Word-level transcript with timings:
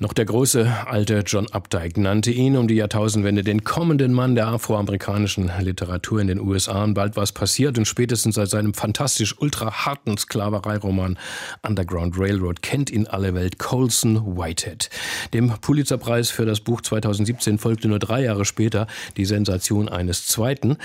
noch 0.00 0.12
der 0.12 0.26
große 0.26 0.72
alte 0.86 1.24
John 1.26 1.48
Updike 1.50 2.00
nannte 2.00 2.30
ihn 2.30 2.56
um 2.56 2.68
die 2.68 2.76
Jahrtausendwende 2.76 3.42
den 3.42 3.64
kommenden 3.64 4.12
Mann 4.12 4.36
der 4.36 4.46
afroamerikanischen 4.46 5.50
Literatur 5.60 6.20
in 6.20 6.28
den 6.28 6.40
USA. 6.40 6.84
Und 6.84 6.94
bald 6.94 7.16
war 7.16 7.24
es 7.24 7.32
passiert 7.32 7.78
und 7.78 7.84
spätestens 7.84 8.36
seit 8.36 8.48
seinem 8.48 8.74
fantastisch 8.74 9.34
ultra 9.40 9.84
harten 9.84 10.16
Sklavereiroman 10.16 11.18
Underground 11.66 12.16
Railroad 12.16 12.62
kennt 12.62 12.90
ihn 12.90 13.08
alle 13.08 13.34
Welt 13.34 13.58
Colson 13.58 14.36
Whitehead. 14.36 14.88
Dem 15.34 15.52
Pulitzerpreis 15.60 16.30
für 16.30 16.46
das 16.46 16.60
Buch 16.60 16.80
2017 16.80 17.58
folgte 17.58 17.88
nur 17.88 17.98
drei 17.98 18.22
Jahre 18.22 18.44
später 18.44 18.86
die 19.16 19.24
Sensation 19.24 19.88
eines 19.88 20.28
zweiten. 20.28 20.76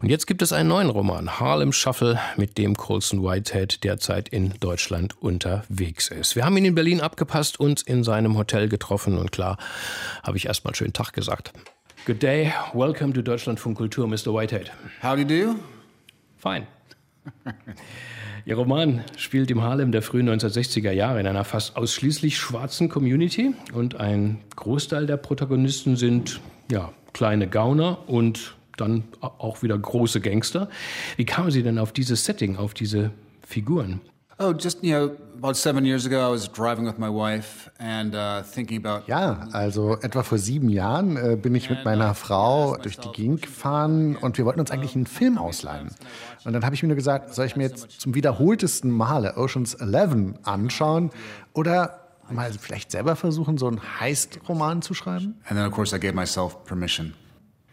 Und 0.00 0.08
jetzt 0.08 0.26
gibt 0.26 0.40
es 0.40 0.54
einen 0.54 0.70
neuen 0.70 0.88
Roman, 0.88 1.38
Harlem 1.38 1.74
Shuffle, 1.74 2.18
mit 2.38 2.56
dem 2.56 2.76
Colson 2.76 3.22
Whitehead 3.22 3.84
derzeit 3.84 4.30
in 4.30 4.54
Deutschland 4.60 5.20
unterwegs 5.20 6.08
ist. 6.08 6.34
Wir 6.34 6.46
haben 6.46 6.56
ihn 6.56 6.64
in 6.64 6.74
Berlin 6.74 7.02
abgepasst 7.02 7.60
und 7.60 7.82
in 7.82 8.04
seinem 8.04 8.38
Hotel 8.38 8.53
Hotel 8.54 8.68
getroffen 8.68 9.18
und 9.18 9.32
klar 9.32 9.58
habe 10.22 10.36
ich 10.36 10.46
erstmal 10.46 10.76
schönen 10.76 10.92
Tag 10.92 11.12
gesagt. 11.12 11.52
Good 12.06 12.22
day, 12.22 12.52
welcome 12.72 13.12
to 13.12 13.20
Deutschlandfunk 13.20 13.76
Kultur, 13.76 14.06
Mr. 14.06 14.32
Whitehead. 14.32 14.70
How 15.02 15.16
do 15.16 15.22
you 15.22 15.26
do? 15.26 15.56
Fine. 16.36 16.68
Ihr 18.46 18.54
Roman 18.54 19.02
spielt 19.16 19.50
im 19.50 19.60
Harlem 19.62 19.90
der 19.90 20.02
frühen 20.02 20.28
1960er 20.28 20.92
Jahre 20.92 21.18
in 21.18 21.26
einer 21.26 21.42
fast 21.42 21.76
ausschließlich 21.76 22.38
schwarzen 22.38 22.88
Community 22.88 23.54
und 23.72 23.96
ein 23.96 24.38
Großteil 24.54 25.06
der 25.06 25.16
Protagonisten 25.16 25.96
sind 25.96 26.40
ja, 26.70 26.92
kleine 27.12 27.48
Gauner 27.48 28.08
und 28.08 28.54
dann 28.76 29.02
auch 29.20 29.64
wieder 29.64 29.76
große 29.76 30.20
Gangster. 30.20 30.68
Wie 31.16 31.24
kamen 31.24 31.50
Sie 31.50 31.64
denn 31.64 31.78
auf 31.78 31.92
dieses 31.92 32.24
Setting, 32.24 32.56
auf 32.56 32.72
diese 32.72 33.10
Figuren? 33.44 34.00
Oh, 34.38 34.52
just 34.52 34.82
you 34.82 34.92
know, 34.92 35.16
about 35.38 35.56
seven 35.56 35.84
years 35.84 36.06
ago, 36.06 36.18
I 36.18 36.28
was 36.28 36.48
driving 36.48 36.86
with 36.86 36.98
my 36.98 37.08
wife 37.08 37.70
and 37.78 38.16
uh, 38.16 38.42
thinking 38.42 38.84
about. 38.84 39.06
Ja, 39.06 39.46
also 39.52 39.96
etwa 40.00 40.24
vor 40.24 40.38
sieben 40.38 40.70
Jahren 40.70 41.16
äh, 41.16 41.36
bin 41.36 41.54
ich 41.54 41.70
mit 41.70 41.84
meiner 41.84 42.14
Frau 42.14 42.76
durch 42.76 42.98
die 42.98 43.10
Gegend 43.12 43.42
gefahren 43.42 44.16
und 44.16 44.36
wir 44.36 44.44
wollten 44.44 44.58
uns 44.58 44.72
eigentlich 44.72 44.96
einen 44.96 45.06
Film 45.06 45.38
ausleihen. 45.38 45.90
Und 46.44 46.52
dann 46.52 46.64
habe 46.64 46.74
ich 46.74 46.82
mir 46.82 46.88
nur 46.88 46.96
gesagt, 46.96 47.32
soll 47.32 47.46
ich 47.46 47.54
mir 47.54 47.62
jetzt 47.62 48.00
zum 48.00 48.16
wiederholtesten 48.16 48.90
Male 48.90 49.36
Ocean's 49.36 49.74
Eleven 49.74 50.36
anschauen 50.42 51.10
oder 51.52 52.00
mal 52.28 52.50
vielleicht 52.52 52.90
selber 52.90 53.14
versuchen, 53.14 53.56
so 53.56 53.68
einen 53.68 54.00
Heist-Roman 54.00 54.82
zu 54.82 54.94
schreiben? 54.94 55.36
And 55.48 55.58
then 55.58 55.66
of 55.66 55.72
course 55.72 55.94
I 55.94 56.00
gave 56.00 56.14
myself 56.14 56.64
permission. 56.64 57.14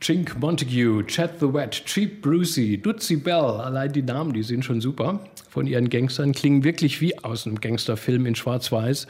Chink 0.02 0.40
Montague, 0.40 1.06
Chad 1.06 1.40
the 1.40 1.54
Wet, 1.54 1.84
Cheap 1.86 2.24
Brucey, 2.24 2.76
Dutzy 2.76 3.18
Bell, 3.18 3.62
allein 3.62 3.94
die 3.94 4.02
Namen, 4.02 4.34
die 4.34 4.42
sind 4.42 4.66
schon 4.66 4.82
super 4.82 5.20
von 5.48 5.68
ihren 5.68 5.90
Gangstern, 5.90 6.32
klingen 6.32 6.64
wirklich 6.64 7.02
wie 7.02 7.16
aus 7.24 7.46
einem 7.46 7.62
Gangsterfilm 7.62 8.26
in 8.26 8.34
Schwarz-Weiß. 8.34 9.06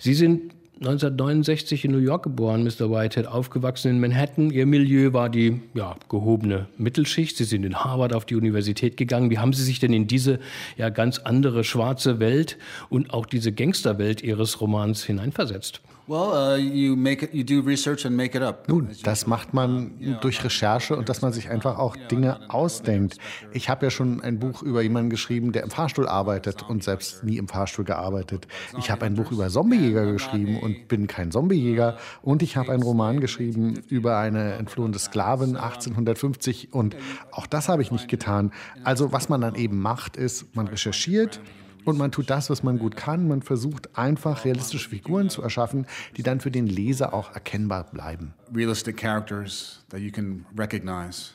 Sie 0.00 0.12
sind 0.12 0.52
1969 0.80 1.86
in 1.86 1.92
New 1.92 1.98
York 1.98 2.24
geboren, 2.24 2.62
Mr. 2.62 2.90
Whitehead, 2.90 3.26
aufgewachsen 3.26 3.90
in 3.90 4.00
Manhattan. 4.00 4.50
Ihr 4.50 4.66
Milieu 4.66 5.14
war 5.14 5.30
die 5.30 5.62
ja, 5.72 5.96
gehobene 6.10 6.66
Mittelschicht. 6.76 7.38
Sie 7.38 7.44
sind 7.44 7.64
in 7.64 7.76
Harvard 7.76 8.12
auf 8.12 8.26
die 8.26 8.34
Universität 8.34 8.98
gegangen. 8.98 9.30
Wie 9.30 9.38
haben 9.38 9.54
Sie 9.54 9.64
sich 9.64 9.80
denn 9.80 9.94
in 9.94 10.08
diese 10.08 10.40
ja 10.76 10.90
ganz 10.90 11.20
andere 11.20 11.64
schwarze 11.64 12.20
Welt 12.20 12.58
und 12.90 13.14
auch 13.14 13.24
diese 13.24 13.50
Gangsterwelt 13.50 14.22
Ihres 14.22 14.60
Romans 14.60 15.04
hineinversetzt? 15.04 15.80
Well, 16.06 16.34
uh, 16.34 16.56
you 16.56 16.96
make 16.96 17.24
it, 17.24 17.32
you 17.32 17.44
do 17.44 17.66
research 17.66 18.04
and 18.04 18.14
make 18.14 18.36
it 18.36 18.42
up. 18.42 18.68
Nun, 18.68 18.90
das 19.04 19.26
macht 19.26 19.54
man 19.54 20.18
durch 20.20 20.44
Recherche 20.44 20.96
und 20.96 21.08
dass 21.08 21.22
man 21.22 21.32
sich 21.32 21.48
einfach 21.48 21.78
auch 21.78 21.96
Dinge 21.96 22.50
ausdenkt. 22.50 23.16
Ich 23.52 23.70
habe 23.70 23.86
ja 23.86 23.90
schon 23.90 24.20
ein 24.20 24.38
Buch 24.38 24.62
über 24.62 24.82
jemanden 24.82 25.08
geschrieben, 25.08 25.52
der 25.52 25.62
im 25.62 25.70
Fahrstuhl 25.70 26.06
arbeitet 26.06 26.62
und 26.68 26.84
selbst 26.84 27.24
nie 27.24 27.38
im 27.38 27.48
Fahrstuhl 27.48 27.86
gearbeitet. 27.86 28.46
Ich 28.78 28.90
habe 28.90 29.06
ein 29.06 29.14
Buch 29.14 29.32
über 29.32 29.48
Zombiejäger 29.48 30.12
geschrieben 30.12 30.60
und 30.60 30.88
bin 30.88 31.06
kein 31.06 31.30
Zombiejäger. 31.30 31.96
Und 32.20 32.42
ich 32.42 32.58
habe 32.58 32.72
einen 32.72 32.82
Roman 32.82 33.20
geschrieben 33.20 33.82
über 33.88 34.18
eine 34.18 34.54
entflohene 34.54 34.98
Sklavin 34.98 35.56
1850 35.56 36.74
und 36.74 36.96
auch 37.30 37.46
das 37.46 37.70
habe 37.70 37.80
ich 37.80 37.90
nicht 37.90 38.08
getan. 38.08 38.52
Also 38.82 39.12
was 39.12 39.30
man 39.30 39.40
dann 39.40 39.54
eben 39.54 39.80
macht, 39.80 40.18
ist, 40.18 40.54
man 40.54 40.68
recherchiert, 40.68 41.40
und 41.84 41.98
man 41.98 42.12
tut 42.12 42.30
das, 42.30 42.50
was 42.50 42.62
man 42.62 42.78
gut 42.78 42.96
kann. 42.96 43.28
Man 43.28 43.42
versucht 43.42 43.96
einfach 43.96 44.44
realistische 44.44 44.88
Figuren 44.88 45.30
zu 45.30 45.42
erschaffen, 45.42 45.86
die 46.16 46.22
dann 46.22 46.40
für 46.40 46.50
den 46.50 46.66
Leser 46.66 47.14
auch 47.14 47.32
erkennbar 47.34 47.84
bleiben. 47.84 48.34
Realistic 48.54 48.96
characters 48.96 49.84
that 49.90 50.00
you 50.00 50.10
can 50.10 50.46
recognize. 50.56 51.32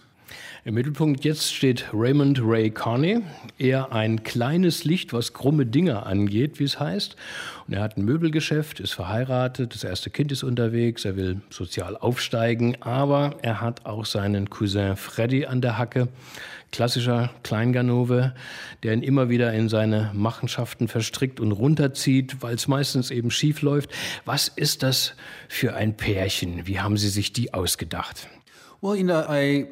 Im 0.66 0.74
Mittelpunkt 0.74 1.24
jetzt 1.24 1.54
steht 1.54 1.86
Raymond 1.94 2.40
Ray 2.44 2.70
Carney, 2.70 3.22
eher 3.58 3.92
ein 3.92 4.24
kleines 4.24 4.84
Licht, 4.84 5.14
was 5.14 5.34
krumme 5.34 5.66
Dinge 5.66 6.06
angeht, 6.06 6.60
wie 6.60 6.66
es 6.66 6.80
heißt. 6.80 7.16
Und 7.68 7.74
er 7.74 7.82
hat 7.82 7.98
ein 7.98 8.06
Möbelgeschäft, 8.06 8.80
ist 8.80 8.94
verheiratet, 8.94 9.74
das 9.74 9.84
erste 9.84 10.10
Kind 10.10 10.32
ist 10.32 10.44
unterwegs, 10.44 11.06
er 11.06 11.16
will 11.16 11.42
sozial 11.50 11.96
aufsteigen, 11.96 12.82
aber 12.82 13.38
er 13.42 13.62
hat 13.62 13.86
auch 13.86 14.06
seinen 14.06 14.50
Cousin 14.50 14.96
Freddy 14.96 15.46
an 15.46 15.62
der 15.62 15.78
Hacke 15.78 16.10
klassischer 16.72 17.32
Kleinganove, 17.44 18.34
der 18.84 18.94
ihn 18.94 19.04
immer 19.04 19.30
wieder 19.30 19.54
in 19.54 19.70
seine 19.70 20.12
Machenschaften 20.14 20.88
verstrickt 20.88 21.40
und 21.40 21.52
runterzieht, 21.52 22.42
weil 22.42 22.56
es 22.56 22.68
meistens 22.68 23.12
eben 23.12 23.32
schief 23.32 23.62
läuft. 23.62 23.90
Was 24.26 24.48
ist 24.48 24.84
das 24.84 25.14
für 25.48 25.76
ein 25.76 25.98
Pärchen? 25.98 26.68
Wie 26.68 26.80
haben 26.80 26.98
Sie 26.98 27.10
sich 27.10 27.34
die 27.34 27.54
ausgedacht? 27.54 28.28
Well, 28.82 28.96
you 28.96 29.04
know, 29.04 29.24
I 29.28 29.68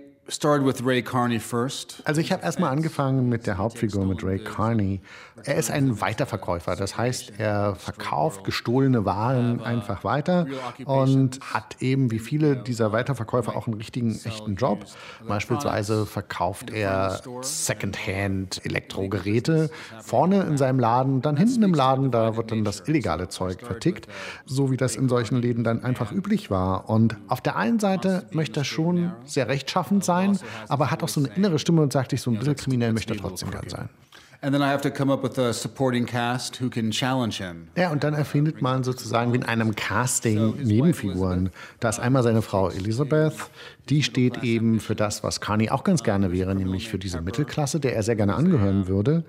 also 2.04 2.20
ich 2.20 2.32
habe 2.34 2.44
erstmal 2.44 2.72
angefangen 2.72 3.30
mit 3.30 3.48
der 3.48 3.58
Hauptfigur, 3.58 4.06
mit 4.06 4.24
Ray 4.24 4.40
Carney. 4.40 5.00
Er 5.44 5.56
ist 5.56 5.72
ein 5.72 6.02
Weiterverkäufer, 6.02 6.76
das 6.76 6.98
heißt, 6.98 7.34
er 7.38 7.76
verkauft 7.76 8.44
gestohlene 8.44 9.06
Waren 9.06 9.62
einfach 9.62 10.04
weiter 10.04 10.48
und 10.86 11.40
hat 11.42 11.82
eben 11.82 12.12
wie 12.12 12.20
viele 12.20 12.58
dieser 12.58 12.92
Weiterverkäufer 12.92 13.56
auch 13.56 13.68
einen 13.68 13.76
richtigen, 13.76 14.20
echten 14.26 14.56
Job. 14.56 14.86
Beispielsweise 15.28 16.06
verkauft 16.06 16.72
er 16.72 17.22
Secondhand 17.42 18.66
Elektrogeräte 18.66 19.70
vorne 20.02 20.42
in 20.42 20.58
seinem 20.58 20.80
Laden, 20.80 21.22
dann 21.22 21.38
hinten 21.38 21.64
im 21.64 21.74
Laden, 21.74 22.12
da 22.12 22.36
wird 22.36 22.52
dann 22.52 22.64
das 22.64 22.88
illegale 22.88 23.30
Zeug 23.30 23.62
vertickt, 23.62 24.08
so 24.46 24.72
wie 24.72 24.78
das 24.78 24.96
in 24.96 25.08
solchen 25.08 25.42
Läden 25.42 25.64
dann 25.64 25.84
einfach 25.84 26.12
üblich 26.12 26.50
war. 26.50 26.90
Und 26.90 27.16
auf 27.28 27.40
der 27.42 27.56
einen 27.56 27.80
Seite 27.80 28.26
möchte 28.32 28.62
er 28.62 28.64
schon 28.64 29.14
sehr 29.24 29.48
rechtschaffend 29.48 30.04
sein, 30.04 30.17
sein, 30.18 30.40
aber 30.68 30.92
hat 30.92 31.04
auch 31.04 31.10
so 31.10 31.20
eine 31.20 31.30
innere 31.36 31.60
Stimme 31.60 31.82
und 31.82 31.94
sagt 31.94 32.12
sich, 32.12 32.22
so 32.22 32.32
ein 32.32 32.38
bisschen 32.38 32.56
kriminell 32.56 32.94
möchte 32.94 33.14
er 33.14 33.20
trotzdem 33.20 33.52
gern 33.52 33.70
sein. 33.70 33.90
And 34.40 34.54
then 34.54 34.62
I 34.62 34.68
have 34.68 34.82
to 34.84 34.92
come 34.92 35.12
up 35.12 35.24
with 35.24 35.40
a 35.40 35.52
supporting 35.52 36.06
cast 36.06 36.62
who 36.62 36.70
can 36.70 36.92
challenge 36.92 37.38
him. 37.38 37.70
Ja, 37.76 37.92
und 37.92 38.04
dann 38.04 38.14
erfindet 38.14 38.62
man 38.62 38.84
sozusagen 38.84 39.34
wie 39.34 39.38
in 39.38 39.44
einem 39.44 39.76
Casting 39.76 40.64
Nebenfiguren. 40.64 41.50
Da 41.80 41.90
ist 41.90 42.00
einmal 42.00 42.22
seine 42.22 42.44
Frau 42.44 42.70
Elizabeth, 42.70 43.34
die 43.90 44.04
steht 44.04 44.44
eben 44.44 44.80
für 44.80 44.96
das, 44.96 45.24
was 45.24 45.42
Carney 45.42 45.70
auch 45.70 45.84
ganz 45.84 46.04
gerne 46.04 46.32
wäre, 46.32 46.54
nämlich 46.54 46.90
für 46.90 47.00
diese 47.00 47.22
Mittelklasse, 47.22 47.80
der 47.80 47.96
er 47.96 48.04
sehr 48.04 48.16
gerne 48.16 48.36
angehören 48.36 48.88
würde. 48.88 49.24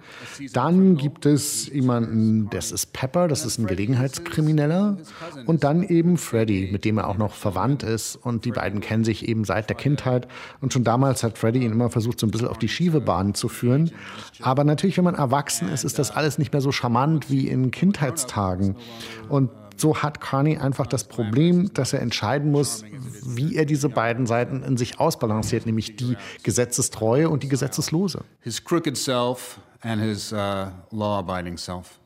Dann 0.53 0.97
gibt 0.97 1.25
es 1.27 1.69
jemanden, 1.69 2.51
das 2.51 2.73
ist 2.73 2.93
Pepper, 2.93 3.29
das 3.29 3.47
ist 3.47 3.59
ein 3.59 3.67
Gelegenheitskrimineller. 3.67 4.99
Und 5.47 5.65
dann 5.65 5.85
eben 5.85 6.19
Freddy, 6.19 6.69
mit 6.71 6.85
dem 6.85 6.99
er 6.99 7.09
auch 7.09 7.19
noch 7.19 7.35
verwandt 7.35 7.83
ist. 7.83 8.17
Und 8.17 8.45
die 8.45 8.53
beiden 8.53 8.81
kennen 8.81 9.05
sich 9.05 9.27
eben 9.27 9.45
seit 9.45 9.69
der 9.71 9.77
Kindheit. 9.77 10.29
Und 10.61 10.73
schon 10.73 10.85
damals 10.85 11.23
hat 11.23 11.39
Freddy 11.39 11.61
ihn 11.61 11.73
immer 11.73 11.89
versucht, 11.89 12.21
so 12.21 12.27
ein 12.27 12.31
bisschen 12.31 12.49
auf 12.49 12.59
die 12.59 12.69
schiefe 12.69 13.01
Bahn 13.01 13.35
zu 13.35 13.49
führen. 13.49 13.93
Aber 14.41 14.65
natürlich, 14.65 14.98
wenn 14.99 15.05
man 15.05 15.15
erwachsen 15.15 15.69
ist, 15.71 15.85
ist 15.85 15.99
das 15.99 16.11
alles 16.11 16.39
nicht 16.39 16.53
mehr 16.53 16.61
so 16.61 16.73
charmant 16.73 17.31
wie 17.31 17.49
in 17.49 17.71
Kindheitstagen. 17.71 18.77
Und 19.29 19.51
so 19.77 20.03
hat 20.03 20.21
Carney 20.21 20.59
einfach 20.59 20.87
das 20.87 21.05
Problem, 21.05 21.73
dass 21.73 21.93
er 21.93 22.03
entscheiden 22.03 22.51
muss, 22.51 22.85
wie 23.25 23.57
er 23.57 23.65
diese 23.65 23.89
beiden 23.89 24.27
Seiten 24.27 24.63
in 24.65 24.77
sich 24.77 24.99
ausbalanciert, 24.99 25.67
nämlich 25.67 25.97
die 25.97 26.17
Gesetzestreue 26.43 27.31
und 27.31 27.45
die 27.45 27.49
Gesetzeslose. 27.49 28.25
His 28.41 28.63
crooked 28.63 28.97
self 28.97 29.61
and 29.83 30.03
his 30.03 30.33
uh, 30.33 30.67
law-abiding 30.91 31.57
self. 31.57 32.01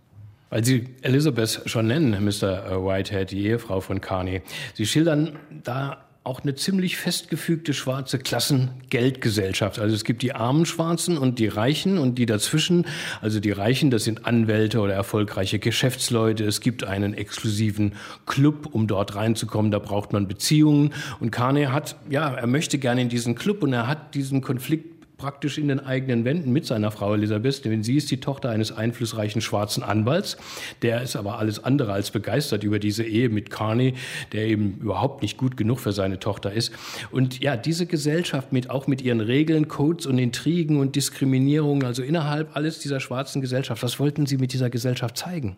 Weil 0.50 0.62
Sie 0.64 0.84
Elizabeth 1.00 1.62
schon 1.64 1.86
nennen, 1.86 2.22
Mr. 2.22 2.84
Whitehead, 2.84 3.30
die 3.30 3.46
Ehefrau 3.46 3.80
von 3.80 4.02
Carney. 4.02 4.42
Sie 4.74 4.84
schildern 4.84 5.38
da 5.64 6.04
auch 6.24 6.42
eine 6.42 6.54
ziemlich 6.54 6.96
festgefügte 6.96 7.74
schwarze 7.74 8.18
Klassengeldgesellschaft. 8.18 9.80
Also 9.80 9.94
es 9.94 10.04
gibt 10.04 10.22
die 10.22 10.34
armen 10.34 10.66
Schwarzen 10.66 11.18
und 11.18 11.40
die 11.40 11.48
Reichen 11.48 11.98
und 11.98 12.16
die 12.16 12.26
dazwischen. 12.26 12.86
Also 13.20 13.40
die 13.40 13.50
Reichen, 13.50 13.90
das 13.90 14.04
sind 14.04 14.24
Anwälte 14.24 14.80
oder 14.80 14.94
erfolgreiche 14.94 15.58
Geschäftsleute. 15.58 16.44
Es 16.44 16.60
gibt 16.60 16.84
einen 16.84 17.12
exklusiven 17.14 17.94
Club, 18.26 18.68
um 18.70 18.86
dort 18.86 19.16
reinzukommen. 19.16 19.72
Da 19.72 19.80
braucht 19.80 20.12
man 20.12 20.28
Beziehungen. 20.28 20.94
Und 21.18 21.32
Kane 21.32 21.72
hat, 21.72 21.96
ja, 22.08 22.32
er 22.32 22.46
möchte 22.46 22.78
gerne 22.78 23.02
in 23.02 23.08
diesen 23.08 23.34
Club 23.34 23.64
und 23.64 23.72
er 23.72 23.88
hat 23.88 24.14
diesen 24.14 24.42
Konflikt 24.42 24.91
praktisch 25.22 25.56
in 25.56 25.68
den 25.68 25.78
eigenen 25.78 26.24
Wänden 26.24 26.50
mit 26.52 26.66
seiner 26.66 26.90
Frau 26.90 27.14
Elisabeth, 27.14 27.64
denn 27.64 27.84
sie 27.84 27.96
ist 27.96 28.10
die 28.10 28.18
Tochter 28.18 28.50
eines 28.50 28.72
einflussreichen 28.72 29.40
schwarzen 29.40 29.84
Anwalts. 29.84 30.36
Der 30.82 31.00
ist 31.00 31.14
aber 31.14 31.38
alles 31.38 31.62
andere 31.62 31.92
als 31.92 32.10
begeistert 32.10 32.64
über 32.64 32.80
diese 32.80 33.04
Ehe 33.04 33.28
mit 33.28 33.48
Carney, 33.48 33.94
der 34.32 34.46
eben 34.46 34.78
überhaupt 34.80 35.22
nicht 35.22 35.38
gut 35.38 35.56
genug 35.56 35.78
für 35.78 35.92
seine 35.92 36.18
Tochter 36.18 36.52
ist. 36.52 36.72
Und 37.12 37.40
ja, 37.40 37.56
diese 37.56 37.86
Gesellschaft 37.86 38.52
mit, 38.52 38.68
auch 38.68 38.88
mit 38.88 39.00
ihren 39.00 39.20
Regeln, 39.20 39.68
Codes 39.68 40.06
und 40.06 40.18
Intrigen 40.18 40.80
und 40.80 40.96
Diskriminierungen, 40.96 41.84
also 41.84 42.02
innerhalb 42.02 42.56
alles 42.56 42.80
dieser 42.80 42.98
schwarzen 42.98 43.40
Gesellschaft, 43.40 43.80
was 43.84 44.00
wollten 44.00 44.26
Sie 44.26 44.38
mit 44.38 44.52
dieser 44.52 44.70
Gesellschaft 44.70 45.16
zeigen? 45.16 45.56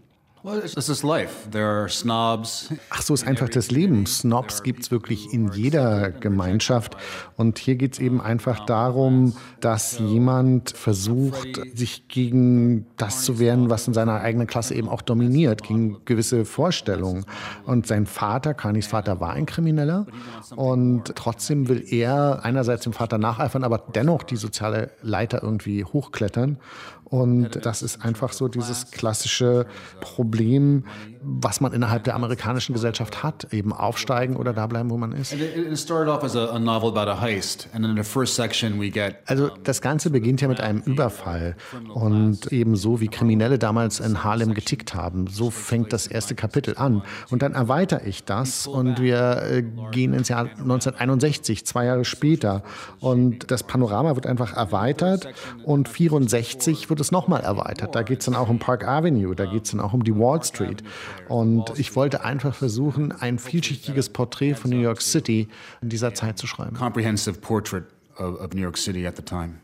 Ach 2.91 3.01
so, 3.01 3.15
ist 3.15 3.27
einfach 3.27 3.49
das 3.49 3.71
Leben. 3.71 4.05
Snobs 4.05 4.63
gibt 4.63 4.83
es 4.83 4.91
wirklich 4.91 5.33
in 5.33 5.51
jeder 5.53 6.11
Gemeinschaft. 6.11 6.99
Und 7.39 7.59
hier 7.59 7.77
geht 7.77 7.95
es 7.95 7.99
eben 7.99 8.21
einfach 8.21 8.67
darum, 8.67 9.35
dass 9.61 9.99
jemand 10.01 10.77
versucht, 10.77 11.63
sich 11.75 12.09
gegen 12.09 12.85
das 12.99 13.23
zu 13.23 13.39
wehren, 13.39 13.71
was 13.71 13.89
in 13.89 13.95
seiner 13.95 14.21
eigenen 14.21 14.47
Klasse 14.47 14.75
eben 14.75 14.91
auch 14.91 15.01
dominiert, 15.01 15.63
gegen 15.63 16.05
gewisse 16.05 16.45
Vorstellungen. 16.45 17.25
Und 17.65 17.87
sein 17.87 18.05
Vater, 18.05 18.53
Kanis 18.53 18.87
Vater, 18.87 19.21
war 19.21 19.33
ein 19.33 19.47
Krimineller. 19.47 20.05
Und 20.57 21.05
trotzdem 21.15 21.69
will 21.69 21.87
er 21.89 22.45
einerseits 22.45 22.85
dem 22.85 22.93
Vater 22.93 23.17
nacheifern, 23.17 23.65
aber 23.65 23.79
dennoch 23.79 24.25
die 24.25 24.37
soziale 24.37 24.91
Leiter 25.01 25.43
irgendwie 25.43 25.85
hochklettern. 25.85 26.59
Und 27.05 27.65
das 27.65 27.83
ist 27.83 28.05
einfach 28.05 28.33
so 28.33 28.49
dieses 28.49 28.91
klassische 28.91 29.67
Problem, 30.01 30.85
was 31.23 31.61
man 31.61 31.73
innerhalb 31.73 32.05
der 32.05 32.15
amerikanischen 32.15 32.73
Gesellschaft 32.73 33.23
hat, 33.23 33.53
eben 33.53 33.73
aufsteigen 33.73 34.37
oder 34.37 34.53
da 34.53 34.67
bleiben, 34.67 34.91
wo 34.91 34.97
man 34.97 35.13
ist. 35.13 35.35
Also 39.27 39.51
das 39.63 39.81
Ganze 39.81 40.11
beginnt 40.11 40.41
ja 40.41 40.49
mit 40.49 40.61
einem 40.61 40.81
Überfall 40.81 41.57
und 41.93 42.53
ebenso 42.53 43.01
wie 43.01 43.09
Kriminelle 43.09 43.59
damals 43.59 44.01
in 44.01 44.25
Harlem 44.25 44.55
getickt 44.55 44.95
haben. 44.95 45.27
So 45.27 45.51
fängt 45.51 45.93
das 45.93 46.07
erste 46.07 46.35
Kapitel 46.35 46.77
an. 46.77 47.03
Und 47.31 47.43
dann 47.43 47.53
erweitere 47.53 48.07
ich 48.07 48.25
das 48.25 48.67
und 48.67 49.01
wir 49.01 49.43
äh, 49.43 49.63
gehen 49.93 50.13
ins 50.15 50.29
Jahr 50.29 50.43
1961, 50.45 51.65
zwei 51.65 51.87
Jahre 51.87 52.05
später. 52.05 52.63
Und 53.01 53.51
das 53.51 53.63
Panorama 53.63 54.15
wird 54.15 54.27
einfach 54.27 54.57
erweitert 54.57 55.29
und 55.65 55.89
64 55.89 56.91
wird 56.91 56.94
es 57.01 57.11
nochmal 57.13 57.43
erweitert. 57.43 57.95
Da 57.95 58.03
geht 58.03 58.21
es 58.21 58.27
dann 58.27 58.35
auch 58.35 58.49
um 58.49 58.59
Park 58.59 58.87
Avenue, 58.87 59.35
da 59.35 59.47
geht 59.47 59.65
es 59.65 59.71
dann 59.71 59.81
auch 59.81 59.93
um 59.93 60.05
die 60.05 60.15
Wall 60.15 60.43
Street. 60.43 60.83
Und 61.29 61.79
ich 61.79 61.95
wollte 61.97 62.25
einfach 62.25 62.55
versuchen, 62.55 63.13
ein 63.13 63.39
vielschichtiges 63.39 64.09
Porträt 64.09 64.55
von 64.55 64.71
New 64.71 64.81
York 64.81 65.01
City 65.01 65.49
in 65.83 65.89
dieser 65.89 66.15
Zeit 66.15 66.39
zu 66.39 66.47
schreiben. 66.47 66.77
Comprehensive 66.77 67.41
portrait 67.41 67.85
of 68.19 68.53
New 68.55 68.63
York 68.63 68.77
City 68.77 69.07
at 69.07 69.17
the 69.17 69.23
time. 69.23 69.55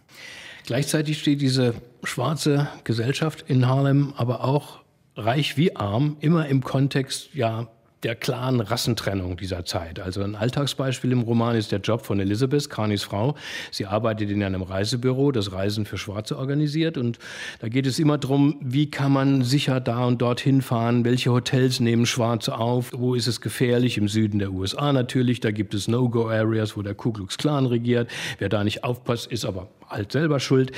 Gleichzeitig 0.67 1.19
steht 1.19 1.41
diese 1.41 1.75
schwarze 2.05 2.69
Gesellschaft 2.85 3.45
in 3.49 3.67
Harlem 3.67 4.13
aber 4.17 4.45
auch 4.45 4.81
reich 5.17 5.57
wie 5.57 5.77
arm 5.77 6.17
immer 6.21 6.47
im 6.47 6.63
Kontext 6.63 7.35
ja 7.35 7.69
der 8.03 8.15
klaren 8.15 8.61
Rassentrennung 8.61 9.37
dieser 9.37 9.65
Zeit. 9.65 10.01
Also 10.01 10.23
ein 10.23 10.35
Alltagsbeispiel 10.35 11.13
im 11.13 11.21
Roman 11.21 11.57
ist 11.57 11.71
der 11.71 11.81
Job 11.81 12.07
von 12.07 12.19
Elizabeth, 12.19 12.71
Carnys 12.71 13.03
Frau. 13.03 13.35
Sie 13.71 13.87
arbeitet 13.87 14.31
in 14.31 14.43
einem 14.43 14.63
Reisebüro, 14.63 15.33
das 15.33 15.53
Reisen 15.53 15.85
für 15.85 15.99
Schwarze 15.99 16.39
organisiert. 16.39 16.97
Und 16.97 17.19
da 17.61 17.69
geht 17.69 17.87
es 17.87 17.99
immer 17.99 18.17
darum, 18.17 18.57
wie 18.61 18.91
kann 18.91 19.13
man 19.13 19.43
sicher 19.43 19.81
da 19.81 20.05
und 20.05 20.23
dorthin 20.23 20.63
fahren, 20.63 21.05
welche 21.05 21.31
Hotels 21.31 21.81
nehmen 21.81 22.07
Schwarze 22.07 22.57
auf, 22.57 22.93
wo 22.95 23.15
ist 23.15 23.27
es 23.27 23.41
gefährlich, 23.41 23.99
im 23.99 24.09
Süden 24.09 24.39
der 24.39 24.53
USA 24.53 24.93
natürlich, 24.93 25.41
da 25.41 25.51
gibt 25.51 25.75
es 25.75 25.89
No-Go-Areas, 25.89 26.77
wo 26.77 26.83
der 26.83 26.95
Ku 26.95 27.13
Klux 27.13 27.37
Klan 27.37 27.67
regiert. 27.67 28.11
Wer 28.39 28.49
da 28.49 28.65
nicht 28.65 28.83
aufpasst, 28.83 29.31
ist 29.31 29.45
aber 29.45 29.69
halt 29.89 30.13
selber 30.13 30.41
schuld. 30.41 30.73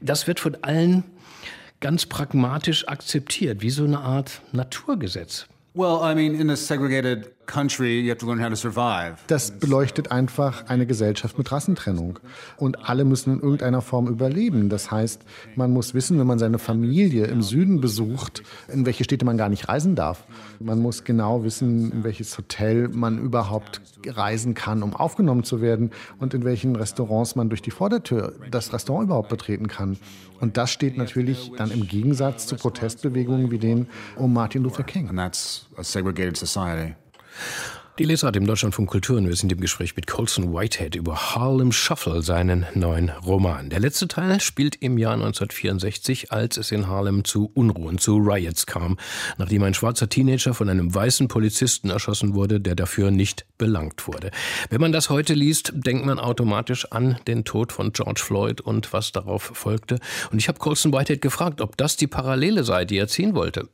Das 0.00 0.26
wird 0.26 0.38
von 0.38 0.56
allen 0.62 1.04
ganz 1.80 2.06
pragmatisch 2.06 2.86
akzeptiert, 2.86 3.62
wie 3.62 3.70
so 3.70 3.84
eine 3.84 4.00
Art 4.00 4.42
Naturgesetz. 4.52 5.48
Well, 5.72 6.02
I 6.02 6.14
mean, 6.14 6.34
in 6.34 6.50
a 6.50 6.56
segregated 6.56 7.32
das 9.26 9.50
beleuchtet 9.50 10.10
einfach 10.12 10.66
eine 10.68 10.86
Gesellschaft 10.86 11.38
mit 11.38 11.50
Rassentrennung. 11.50 12.18
Und 12.56 12.88
alle 12.88 13.04
müssen 13.04 13.34
in 13.34 13.40
irgendeiner 13.40 13.82
Form 13.82 14.06
überleben. 14.06 14.68
Das 14.68 14.90
heißt, 14.90 15.22
man 15.56 15.72
muss 15.72 15.94
wissen, 15.94 16.18
wenn 16.18 16.26
man 16.26 16.38
seine 16.38 16.58
Familie 16.58 17.26
im 17.26 17.42
Süden 17.42 17.80
besucht, 17.80 18.42
in 18.68 18.86
welche 18.86 19.04
Städte 19.04 19.24
man 19.24 19.36
gar 19.36 19.48
nicht 19.48 19.68
reisen 19.68 19.94
darf. 19.94 20.24
Man 20.58 20.80
muss 20.80 21.04
genau 21.04 21.44
wissen, 21.44 21.92
in 21.92 22.04
welches 22.04 22.36
Hotel 22.38 22.88
man 22.88 23.18
überhaupt 23.18 23.80
reisen 24.06 24.54
kann, 24.54 24.82
um 24.82 24.94
aufgenommen 24.94 25.44
zu 25.44 25.60
werden 25.60 25.90
und 26.18 26.34
in 26.34 26.44
welchen 26.44 26.76
Restaurants 26.76 27.36
man 27.36 27.48
durch 27.48 27.62
die 27.62 27.70
Vordertür 27.70 28.34
das 28.50 28.72
Restaurant 28.72 29.06
überhaupt 29.06 29.28
betreten 29.28 29.68
kann. 29.68 29.98
Und 30.40 30.56
das 30.56 30.70
steht 30.70 30.96
natürlich 30.96 31.52
dann 31.56 31.70
im 31.70 31.86
Gegensatz 31.86 32.46
zu 32.46 32.56
Protestbewegungen 32.56 33.50
wie 33.50 33.58
den 33.58 33.88
um 34.16 34.32
Martin 34.32 34.62
Luther 34.62 34.84
King. 34.84 35.08
And 35.08 35.18
that's 35.18 35.66
a 35.76 35.82
segregated 35.82 36.36
society. 36.36 36.94
Die 38.00 38.06
Lesart 38.06 38.34
im 38.34 38.46
Deutschlandfunk 38.46 38.88
Kultur 38.88 39.18
und 39.18 39.28
wir 39.28 39.36
sind 39.36 39.52
im 39.52 39.60
Gespräch 39.60 39.94
mit 39.94 40.06
Colson 40.06 40.54
Whitehead 40.54 40.94
über 40.94 41.34
Harlem 41.34 41.70
Shuffle, 41.70 42.22
seinen 42.22 42.64
neuen 42.72 43.10
Roman. 43.10 43.68
Der 43.68 43.78
letzte 43.78 44.08
Teil 44.08 44.40
spielt 44.40 44.76
im 44.76 44.96
Jahr 44.96 45.12
1964, 45.12 46.32
als 46.32 46.56
es 46.56 46.72
in 46.72 46.86
Harlem 46.86 47.24
zu 47.24 47.50
Unruhen, 47.52 47.98
zu 47.98 48.16
Riots 48.16 48.64
kam, 48.64 48.96
nachdem 49.36 49.64
ein 49.64 49.74
schwarzer 49.74 50.08
Teenager 50.08 50.54
von 50.54 50.70
einem 50.70 50.94
weißen 50.94 51.28
Polizisten 51.28 51.90
erschossen 51.90 52.34
wurde, 52.34 52.58
der 52.58 52.74
dafür 52.74 53.10
nicht 53.10 53.44
belangt 53.58 54.06
wurde. 54.06 54.30
Wenn 54.70 54.80
man 54.80 54.92
das 54.92 55.10
heute 55.10 55.34
liest, 55.34 55.74
denkt 55.74 56.06
man 56.06 56.18
automatisch 56.18 56.90
an 56.90 57.18
den 57.26 57.44
Tod 57.44 57.70
von 57.70 57.92
George 57.92 58.22
Floyd 58.24 58.62
und 58.62 58.94
was 58.94 59.12
darauf 59.12 59.42
folgte. 59.42 59.98
Und 60.32 60.38
ich 60.38 60.48
habe 60.48 60.58
Colson 60.58 60.94
Whitehead 60.94 61.20
gefragt, 61.20 61.60
ob 61.60 61.76
das 61.76 61.98
die 61.98 62.06
Parallele 62.06 62.64
sei, 62.64 62.86
die 62.86 62.96
er 62.96 63.08
ziehen 63.08 63.34
wollte. 63.34 63.68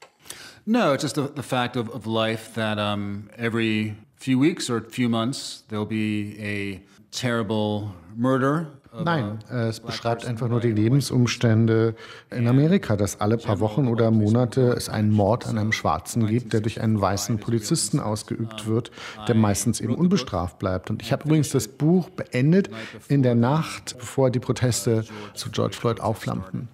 No, 0.67 0.93
it's 0.93 1.03
just 1.03 1.15
the, 1.15 1.29
the 1.29 1.45
fact 1.45 1.77
of, 1.77 1.89
of 1.91 2.07
life 2.07 2.55
that 2.55 2.79
um, 2.79 3.31
every 3.39 3.95
few 4.17 4.39
weeks 4.39 4.69
or 4.69 4.81
few 4.81 5.09
months 5.09 5.63
there'll 5.69 5.87
be 5.87 6.37
a 6.41 6.81
terrible 7.13 7.93
murder 8.17 8.67
Nein, 9.05 9.39
es 9.51 9.81
beschreibt 9.81 10.25
einfach 10.27 10.49
nur 10.49 10.61
die 10.61 10.73
Lebensumstände 10.73 11.95
in 12.31 12.49
Amerika, 12.49 12.97
dass 12.97 13.21
alle 13.21 13.37
paar 13.37 13.61
Wochen 13.61 13.89
oder 13.89 14.11
Monate 14.11 14.73
es 14.73 14.89
einen 14.89 15.11
Mord 15.11 15.47
an 15.47 15.59
einem 15.59 15.73
Schwarzen 15.73 16.27
gibt, 16.27 16.53
der 16.53 16.61
durch 16.61 16.81
einen 16.81 17.01
weißen 17.01 17.39
Polizisten 17.39 18.01
ausgeübt 18.01 18.67
wird, 18.67 18.91
der 19.29 19.35
meistens 19.35 19.81
eben 19.81 19.95
unbestraft 19.95 20.59
bleibt. 20.59 20.91
Und 20.91 21.03
ich 21.03 21.13
habe 21.13 21.25
übrigens 21.25 21.51
das 21.51 21.69
Buch 21.69 22.09
beendet 22.11 22.71
in 23.09 23.23
der 23.23 23.35
Nacht, 23.35 23.97
bevor 23.99 24.31
die 24.31 24.41
Proteste 24.41 25.05
zu 25.35 25.51
George 25.51 25.77
Floyd 25.77 26.01
aufflammten. 26.01 26.69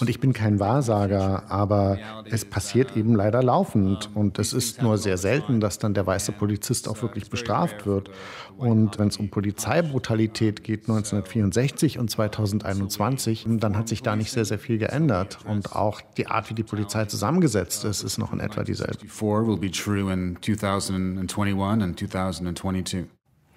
Und 0.00 0.08
ich 0.08 0.20
bin 0.20 0.32
kein 0.32 0.60
Wahrsager, 0.60 1.50
aber 1.50 1.98
es 2.30 2.44
passiert 2.44 2.96
eben 2.96 3.14
leider 3.14 3.42
laufend. 3.42 4.10
Und 4.14 4.38
es 4.38 4.52
ist 4.52 4.82
nur 4.82 4.98
sehr 4.98 5.18
selten, 5.18 5.60
dass 5.60 5.78
dann 5.78 5.94
der 5.94 6.06
weiße 6.06 6.32
Polizist 6.32 6.88
auch 6.88 7.02
wirklich 7.02 7.30
bestraft 7.30 7.86
wird. 7.86 8.10
Und 8.56 8.98
wenn 8.98 9.08
es 9.08 9.16
um 9.16 9.28
Polizeibrutalität 9.30 10.62
geht, 10.62 10.82
1964 10.82 11.98
und 11.98 12.10
2021, 12.10 13.46
dann 13.48 13.76
hat 13.76 13.88
sich 13.88 14.02
da 14.02 14.14
nicht 14.14 14.30
sehr, 14.30 14.44
sehr 14.44 14.58
viel 14.58 14.78
geändert. 14.78 15.38
Und 15.46 15.74
auch 15.74 16.00
die 16.16 16.28
Art, 16.28 16.50
wie 16.50 16.54
die 16.54 16.62
Polizei 16.62 17.06
zusammengesetzt 17.06 17.84
ist, 17.84 18.02
ist 18.02 18.18
noch 18.18 18.32
in 18.32 18.40
etwa 18.40 18.62
dieselbe. 18.62 19.06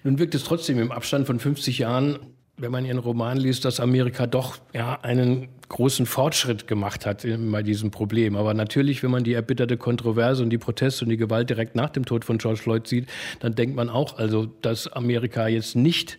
Nun 0.02 0.18
wirkt 0.18 0.34
es 0.34 0.44
trotzdem 0.44 0.78
im 0.78 0.92
Abstand 0.92 1.26
von 1.26 1.40
50 1.40 1.78
Jahren 1.78 2.18
wenn 2.58 2.72
man 2.72 2.84
Ihren 2.84 2.98
Roman 2.98 3.36
liest, 3.36 3.64
dass 3.64 3.80
Amerika 3.80 4.26
doch 4.26 4.56
ja, 4.72 4.98
einen 5.02 5.48
großen 5.68 6.06
Fortschritt 6.06 6.66
gemacht 6.66 7.04
hat 7.04 7.26
bei 7.50 7.62
diesem 7.62 7.90
Problem. 7.90 8.36
Aber 8.36 8.54
natürlich, 8.54 9.02
wenn 9.02 9.10
man 9.10 9.24
die 9.24 9.34
erbitterte 9.34 9.76
Kontroverse 9.76 10.42
und 10.42 10.50
die 10.50 10.58
Proteste 10.58 11.04
und 11.04 11.10
die 11.10 11.16
Gewalt 11.16 11.50
direkt 11.50 11.74
nach 11.74 11.90
dem 11.90 12.06
Tod 12.06 12.24
von 12.24 12.38
George 12.38 12.60
Floyd 12.60 12.86
sieht, 12.86 13.08
dann 13.40 13.54
denkt 13.54 13.76
man 13.76 13.90
auch, 13.90 14.18
also, 14.18 14.46
dass 14.62 14.88
Amerika 14.88 15.48
jetzt 15.48 15.76
nicht 15.76 16.18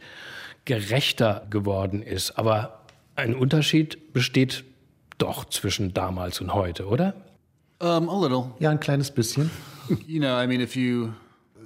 gerechter 0.66 1.48
geworden 1.50 2.04
ist. 2.04 2.38
Aber 2.38 2.82
ein 3.16 3.34
Unterschied 3.34 4.14
besteht 4.14 4.64
doch 5.18 5.46
zwischen 5.46 5.94
damals 5.94 6.40
und 6.42 6.54
heute, 6.54 6.86
oder? 6.88 7.16
Um, 7.80 8.10
a 8.10 8.22
little. 8.22 8.52
Ja, 8.60 8.70
ein 8.72 8.80
kleines 8.80 9.12
bisschen. 9.12 9.50
you 10.08 10.20
know, 10.20 10.40
I 10.40 10.46
mean, 10.46 10.62
if 10.62 10.76
you 10.76 11.10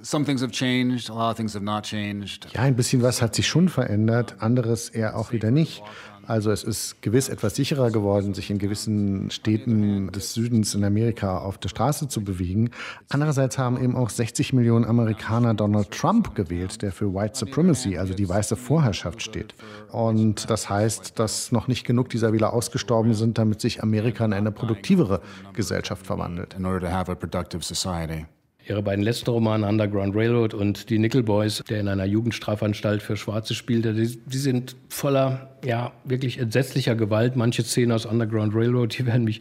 some 0.02 0.24
things 0.24 0.42
have 0.42 0.52
changed, 0.52 1.10
a 1.10 1.14
lot 1.14 1.30
of 1.30 1.36
things 1.36 1.54
have 1.54 1.64
not 1.64 1.84
changed. 1.84 2.48
Ja, 2.54 2.62
ein 2.62 2.76
bisschen 2.76 3.02
was 3.02 3.22
hat 3.22 3.34
sich 3.34 3.46
schon 3.46 3.68
verändert, 3.68 4.36
anderes 4.40 4.88
eher 4.88 5.16
auch 5.16 5.32
wieder 5.32 5.50
nicht. 5.50 5.82
Also 6.26 6.52
es 6.52 6.62
ist 6.62 7.02
gewiss 7.02 7.28
etwas 7.28 7.56
sicherer 7.56 7.90
geworden, 7.90 8.32
sich 8.32 8.50
in 8.50 8.58
gewissen 8.58 9.30
Städten 9.30 10.12
des 10.12 10.34
Südens 10.34 10.74
in 10.74 10.84
Amerika 10.84 11.38
auf 11.38 11.58
der 11.58 11.68
Straße 11.68 12.08
zu 12.08 12.22
bewegen. 12.22 12.70
Andererseits 13.08 13.58
haben 13.58 13.82
eben 13.82 13.96
auch 13.96 14.08
60 14.08 14.52
Millionen 14.52 14.84
Amerikaner 14.84 15.54
Donald 15.54 15.90
Trump 15.90 16.34
gewählt, 16.34 16.80
der 16.82 16.92
für 16.92 17.12
White 17.12 17.36
Supremacy, 17.38 17.98
also 17.98 18.14
die 18.14 18.28
weiße 18.28 18.56
Vorherrschaft 18.56 19.20
steht. 19.20 19.54
Und 19.90 20.48
das 20.48 20.70
heißt, 20.70 21.18
dass 21.18 21.50
noch 21.50 21.66
nicht 21.66 21.84
genug 21.84 22.08
dieser 22.08 22.32
Wähler 22.32 22.52
ausgestorben 22.52 23.14
sind, 23.14 23.38
damit 23.38 23.60
sich 23.60 23.82
Amerika 23.82 24.24
in 24.24 24.32
eine 24.32 24.52
produktivere 24.52 25.20
Gesellschaft 25.54 26.06
verwandelt. 26.06 26.54
In 26.54 26.66
order 26.66 26.88
to 26.88 26.92
have 26.92 27.10
a 27.10 27.14
productive 27.16 27.64
society. 27.64 28.26
Ihre 28.68 28.82
beiden 28.82 29.04
letzten 29.04 29.30
Romane, 29.30 29.66
Underground 29.66 30.14
Railroad 30.14 30.54
und 30.54 30.88
Die 30.88 30.98
Nickel 30.98 31.22
Boys, 31.22 31.62
der 31.68 31.80
in 31.80 31.88
einer 31.88 32.04
Jugendstrafanstalt 32.04 33.02
für 33.02 33.16
Schwarze 33.16 33.54
spielte, 33.54 33.92
die, 33.92 34.18
die, 34.24 34.38
sind 34.38 34.76
voller, 34.88 35.50
ja, 35.64 35.92
wirklich 36.04 36.38
entsetzlicher 36.38 36.94
Gewalt. 36.94 37.34
Manche 37.34 37.62
Szenen 37.64 37.92
aus 37.92 38.06
Underground 38.06 38.54
Railroad, 38.54 38.96
die 38.98 39.06
werden 39.06 39.24
mich 39.24 39.40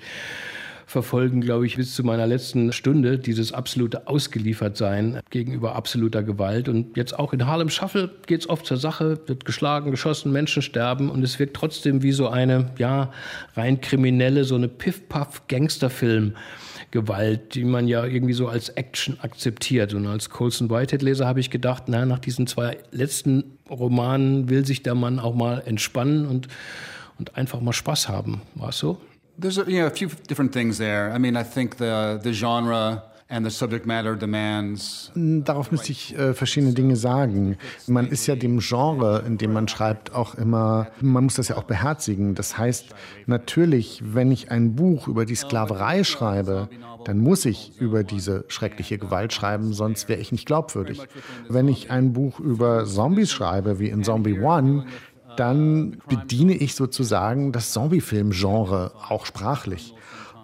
verfolgen, 0.92 1.42
glaube 1.42 1.66
ich, 1.66 1.78
bis 1.78 1.96
zu 1.96 2.04
meiner 2.04 2.28
letzten 2.28 2.74
Stunde, 2.74 3.18
dieses 3.18 3.54
absolute 3.54 4.08
Ausgeliefertsein 4.08 5.22
gegenüber 5.30 5.76
absoluter 5.76 6.22
Gewalt. 6.22 6.68
Und 6.68 6.98
jetzt 6.98 7.18
auch 7.18 7.32
in 7.32 7.48
Harlem 7.48 7.70
Shuffle 7.70 8.10
geht 8.28 8.42
es 8.42 8.50
oft 8.50 8.66
zur 8.66 8.78
Sache, 8.78 9.20
wird 9.26 9.46
geschlagen, 9.46 9.92
geschossen, 9.92 10.32
Menschen 10.32 10.62
sterben 10.62 11.10
und 11.10 11.24
es 11.24 11.40
wirkt 11.40 11.56
trotzdem 11.56 12.04
wie 12.04 12.12
so 12.12 12.28
eine, 12.28 12.72
ja, 12.78 13.12
rein 13.56 13.80
kriminelle, 13.80 14.44
so 14.44 14.56
eine 14.56 14.68
Piff-Puff-Gangsterfilm. 14.68 16.34
Gewalt, 16.92 17.56
die 17.56 17.64
man 17.64 17.88
ja 17.88 18.06
irgendwie 18.06 18.34
so 18.34 18.48
als 18.48 18.70
Action 18.70 19.18
akzeptiert. 19.22 19.94
Und 19.94 20.06
als 20.08 20.30
Colson 20.30 20.70
Whitehead-Leser 20.70 21.26
habe 21.26 21.40
ich 21.40 21.50
gedacht, 21.50 21.84
na, 21.88 22.06
nach 22.06 22.20
diesen 22.20 22.48
zwei 22.48 22.78
letzten 22.92 23.58
Romanen 23.70 24.50
will 24.50 24.66
sich 24.66 24.84
der 24.84 24.96
Mann 24.96 25.20
auch 25.20 25.34
mal 25.34 25.64
entspannen 25.66 26.26
und, 26.26 26.48
und 27.18 27.38
einfach 27.38 27.62
mal 27.62 27.74
Spaß 27.74 28.10
haben. 28.10 28.42
War 28.56 28.70
es 28.70 28.78
so? 28.78 29.00
There's 29.40 29.58
a, 29.58 29.64
you 29.64 29.80
know, 29.80 29.88
a 29.88 29.90
few 29.90 30.10
different 30.30 30.52
things 30.52 30.78
there. 30.78 31.16
I 31.16 31.18
mean, 31.18 31.36
I 31.36 31.44
think 31.44 31.78
the, 31.78 32.20
the 32.22 32.34
genre 32.34 33.04
Darauf 35.16 35.72
müsste 35.72 35.92
ich 35.92 36.18
äh, 36.18 36.34
verschiedene 36.34 36.74
Dinge 36.74 36.96
sagen. 36.96 37.58
Man 37.88 38.08
ist 38.08 38.28
ja 38.28 38.36
dem 38.36 38.60
Genre, 38.60 39.24
in 39.26 39.38
dem 39.38 39.54
man 39.54 39.68
schreibt, 39.68 40.14
auch 40.14 40.36
immer, 40.36 40.88
man 41.00 41.24
muss 41.24 41.36
das 41.36 41.48
ja 41.48 41.58
auch 41.58 41.64
beherzigen. 41.64 42.36
Das 42.36 42.58
heißt, 42.58 42.88
natürlich, 43.28 44.02
wenn 44.04 44.32
ich 44.32 44.52
ein 44.52 44.76
Buch 44.76 45.08
über 45.08 45.26
die 45.26 45.36
Sklaverei 45.36 46.04
schreibe, 46.04 46.70
dann 47.06 47.20
muss 47.20 47.46
ich 47.46 47.80
über 47.80 48.04
diese 48.04 48.46
schreckliche 48.48 48.98
Gewalt 48.98 49.34
schreiben, 49.34 49.74
sonst 49.74 50.10
wäre 50.10 50.20
ich 50.20 50.32
nicht 50.32 50.46
glaubwürdig. 50.46 51.02
Wenn 51.50 51.68
ich 51.68 51.90
ein 51.90 52.14
Buch 52.14 52.40
über 52.40 52.86
Zombies 52.86 53.32
schreibe, 53.32 53.80
wie 53.80 53.90
in 53.90 54.04
Zombie 54.04 54.40
One, 54.40 54.86
dann 55.38 55.98
bediene 56.08 56.54
ich 56.54 56.76
sozusagen 56.76 57.52
das 57.52 57.72
Zombie-Film-Genre 57.72 58.92
auch 59.08 59.26
sprachlich. 59.26 59.96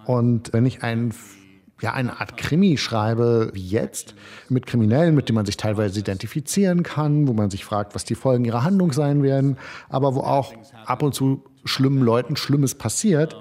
Und 0.05 0.53
wenn 0.53 0.65
ich 0.65 0.83
einen 0.83 1.13
ja, 1.81 1.93
eine 1.93 2.19
Art 2.19 2.37
Krimi 2.37 2.77
schreibe, 2.77 3.51
wie 3.53 3.65
jetzt, 3.65 4.15
mit 4.49 4.65
Kriminellen, 4.65 5.15
mit 5.15 5.29
denen 5.29 5.35
man 5.35 5.45
sich 5.45 5.57
teilweise 5.57 5.99
identifizieren 5.99 6.83
kann, 6.83 7.27
wo 7.27 7.33
man 7.33 7.49
sich 7.49 7.65
fragt, 7.65 7.93
was 7.95 8.03
die 8.03 8.15
Folgen 8.15 8.45
ihrer 8.45 8.63
Handlung 8.63 8.93
sein 8.93 9.21
werden, 9.23 9.57
aber 9.89 10.15
wo 10.15 10.21
auch 10.21 10.53
ab 10.85 11.03
und 11.03 11.13
zu 11.13 11.43
schlimmen 11.65 12.01
Leuten 12.01 12.35
Schlimmes 12.35 12.75
passiert, 12.75 13.35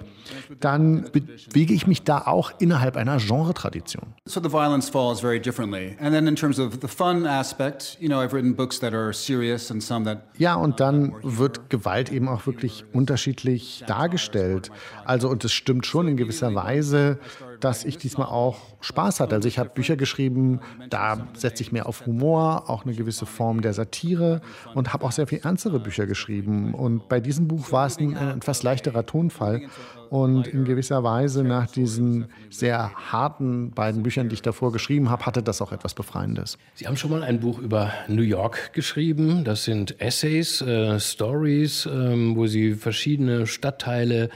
dann 0.61 1.09
bewege 1.13 1.75
ich 1.75 1.87
mich 1.87 2.03
da 2.03 2.23
auch 2.27 2.53
innerhalb 2.59 2.97
einer 2.97 3.19
Genre-Tradition. 3.19 4.15
So 4.25 4.41
the 4.43 4.51
violence 4.51 4.89
falls 4.89 5.21
very 5.21 5.41
differently. 5.41 5.97
And 6.01 6.13
then 6.13 6.27
in 6.27 6.35
terms 6.35 6.59
of 6.59 6.79
the 6.83 6.89
fun 6.89 7.27
aspect, 7.27 7.97
you 8.01 8.09
know, 8.09 8.21
I've 8.21 8.33
written 8.33 8.55
books 8.55 8.81
that 8.81 8.93
are 8.93 9.13
serious 9.13 9.71
and 9.71 9.83
some 9.83 10.05
that 10.05 10.25
Ja, 10.39 10.55
und 10.55 10.81
dann 10.81 11.15
wird 11.23 11.71
Gewalt 11.71 12.11
eben 12.11 12.29
auch 12.29 12.47
wirklich 12.47 12.85
unterschiedlich 12.93 13.85
dargestellt. 13.87 14.71
Also 15.05 15.29
und 15.29 15.45
es 15.45 15.53
stimmt 15.53 15.87
schon 15.87 16.09
in 16.09 16.17
gewisser 16.17 16.55
Weise, 16.55 17.19
dass 17.67 17.85
ich 17.85 17.99
diesmal 17.99 18.29
auch 18.29 18.59
Spaß 18.81 19.19
hatte. 19.19 19.35
Also 19.35 19.49
ich 19.49 19.59
habe 19.59 19.71
Bücher 19.71 19.97
geschrieben, 19.97 20.61
da 20.89 21.27
setze 21.35 21.65
ich 21.65 21.73
mehr 21.73 21.87
auf 21.87 22.07
Humor, 22.07 22.71
auch 22.71 22.85
eine 22.85 22.95
gewisse 22.95 23.27
Form 23.27 23.61
der 23.61 23.75
Satire 23.75 24.41
und 24.75 24.93
habe 24.93 25.05
auch 25.05 25.11
sehr 25.11 25.27
viel 25.27 25.41
ernstere 25.43 25.81
Bücher 25.81 26.07
geschrieben. 26.07 26.75
Und 26.75 27.09
bei 27.09 27.19
diesem 27.19 27.49
Buch 27.49 27.73
war 27.73 27.87
es 27.87 27.99
ein, 27.99 28.17
etwas 28.17 28.63
leichterer 28.63 29.05
Tonfall. 29.05 29.63
Und 30.09 30.47
in 30.47 30.65
gewisser 30.65 31.03
Weise 31.03 31.43
nach 31.43 31.67
diesen 31.67 32.27
sehr 32.49 32.93
harten 32.95 33.73
beiden 33.73 34.05
Büchern, 34.05 34.29
die 34.29 34.35
ich 34.35 34.43
davor 34.43 34.71
geschrieben 34.71 35.11
habe, 35.11 35.27
hatte 35.27 35.43
das 35.43 35.61
auch 35.61 35.73
etwas 35.73 35.95
Befreiendes. 35.95 36.59
Sie 36.75 36.87
haben 36.87 36.97
schon 36.97 37.11
mal 37.11 37.25
ein 37.25 37.41
Buch 37.41 37.59
über 37.59 37.91
New 38.07 38.23
York 38.23 38.73
geschrieben. 38.73 39.43
Das 39.43 39.65
sind 39.65 40.01
Essays, 40.01 40.61
äh, 40.61 41.01
Stories, 41.01 41.89
ähm, 41.93 42.37
wo 42.37 42.47
Sie 42.47 42.75
verschiedene 42.75 43.49
Stadtteile 43.49 44.31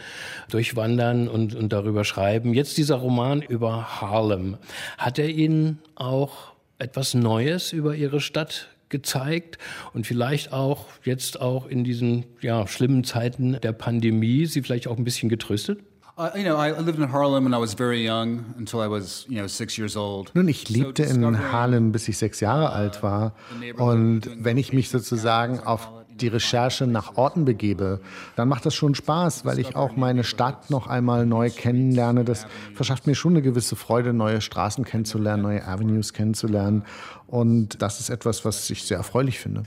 durchwandern 0.51 1.29
und, 1.29 1.55
und 1.55 1.73
darüber 1.73 2.05
schreiben. 2.05 2.53
Jetzt 2.53 2.77
dieser 2.77 2.97
Roman 2.97 3.20
über 3.49 4.01
Harlem. 4.01 4.57
Hat 4.99 5.19
er 5.19 5.29
Ihnen 5.29 5.79
auch 5.95 6.53
etwas 6.79 7.15
Neues 7.15 7.73
über 7.73 7.95
Ihre 7.95 8.21
Stadt 8.21 8.69
gezeigt 8.89 9.59
und 9.93 10.07
vielleicht 10.07 10.53
auch 10.53 10.87
jetzt 11.05 11.41
auch 11.41 11.67
in 11.67 11.85
diesen 11.85 12.25
ja, 12.41 12.67
schlimmen 12.67 13.05
Zeiten 13.05 13.59
der 13.61 13.73
Pandemie 13.73 14.47
Sie 14.47 14.63
vielleicht 14.63 14.89
auch 14.89 14.97
ein 14.97 15.05
bisschen 15.05 15.29
getröstet? 15.29 15.81
Nun, 20.35 20.49
ich 20.49 20.69
lebte 20.69 21.03
in 21.05 21.51
Harlem, 21.51 21.93
bis 21.93 22.09
ich 22.09 22.19
sechs 22.19 22.41
Jahre 22.41 22.71
alt 22.73 23.03
war. 23.03 23.35
Und 23.79 24.29
wenn 24.39 24.59
ich 24.59 24.75
mich 24.75 24.91
sozusagen 24.91 25.61
auf 25.61 25.89
die 26.21 26.29
Recherche 26.29 26.87
nach 26.87 27.17
Orten 27.17 27.45
begebe, 27.45 28.01
dann 28.37 28.49
macht 28.49 28.67
das 28.67 28.75
schon 28.75 28.95
Spaß, 28.95 29.45
weil 29.45 29.59
ich 29.59 29.77
auch 29.77 29.97
meine 29.97 30.25
Stadt 30.25 30.71
noch 30.71 30.87
einmal 30.87 31.27
neu 31.27 31.51
kennenlerne. 31.51 32.25
Das 32.25 32.47
verschafft 32.75 33.07
mir 33.07 33.15
schon 33.15 33.33
eine 33.33 33.43
gewisse 33.43 33.77
Freude, 33.77 34.13
neue 34.13 34.41
Straßen 34.41 34.85
kennenzulernen, 34.85 35.43
neue 35.43 35.67
Avenues 35.67 36.13
kennenzulernen. 36.13 36.85
Und 37.27 37.81
das 37.81 38.01
ist 38.01 38.11
etwas, 38.11 38.45
was 38.45 38.69
ich 38.71 38.83
sehr 38.83 38.97
erfreulich 38.97 39.39
finde. 39.39 39.63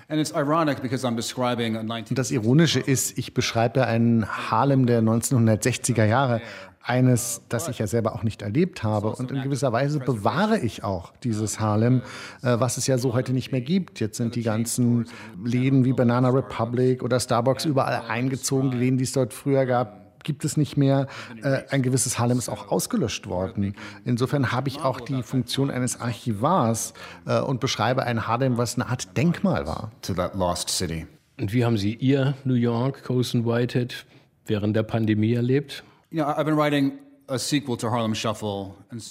Und 2.10 2.18
das 2.18 2.32
Ironische 2.32 2.82
ist, 2.82 3.18
ich 3.18 3.34
beschreibe 3.34 3.86
einen 3.86 4.28
Harlem 4.28 4.86
der 4.86 5.02
1960er 5.02 6.04
Jahre 6.04 6.42
eines, 6.84 7.42
das 7.48 7.70
ich 7.70 7.80
ja 7.80 7.88
selber 7.88 8.14
auch 8.14 8.24
nicht 8.24 8.42
erlebt 8.42 8.84
habe. 8.84 9.10
Und 9.10 9.32
in 9.32 9.42
gewisser 9.42 9.72
Weise 9.72 10.00
bewahre 10.00 10.60
ich 10.60 10.84
auch 10.84 11.14
dieses 11.24 11.60
Harlem, 11.60 12.02
äh, 12.42 12.60
was 12.60 12.78
es 12.78 12.88
ja 12.88 12.98
so 12.98 13.14
heute 13.14 13.32
nicht 13.32 13.52
mehr 13.52 13.62
gibt. 13.62 14.02
Jetzt 14.02 14.18
sind 14.18 14.36
die 14.36 14.44
ganzen 14.44 15.06
Läden 15.44 15.86
wie 15.86 15.94
Banana 15.94 16.30
Republic 16.30 17.02
oder 17.02 17.20
Starbucks 17.20 17.64
überall 17.66 18.04
eingezogen, 18.10 18.72
die 18.72 18.78
Läden, 18.78 18.98
die 18.98 19.06
es 19.06 19.14
dort 19.14 19.34
früher 19.34 19.66
gab 19.66 20.04
gibt 20.24 20.46
es 20.46 20.56
nicht 20.56 20.78
mehr. 20.78 21.08
Äh, 21.44 21.64
ein 21.70 21.82
gewisses 21.82 22.18
Harlem 22.18 22.38
ist 22.38 22.48
auch 22.48 22.72
ausgelöscht 22.72 23.28
worden. 23.28 23.76
Insofern 24.06 24.54
habe 24.54 24.70
ich 24.70 24.82
auch 24.82 25.02
die 25.02 25.22
Funktion 25.22 25.70
eines 25.70 26.00
Archivars 26.00 26.94
äh, 27.26 27.42
und 27.42 27.60
beschreibe 27.60 28.04
ein 28.04 28.26
Harlem, 28.26 28.58
was 28.58 28.76
eine 28.76 28.88
Art 28.88 29.18
Denkmal 29.18 29.68
war. 29.68 29.92
To 30.02 30.14
that 30.14 30.34
lost 30.34 30.70
city. 30.70 31.08
Und 31.38 31.52
wie 31.52 31.66
haben 31.66 31.78
Sie 31.78 31.96
Ihr 31.96 32.36
New 32.46 32.54
York, 32.54 33.04
Colson 33.04 33.46
Whitehead, 33.46 34.06
während 34.46 34.78
der 34.78 34.84
Pandemie 34.84 35.34
erlebt? 35.34 35.84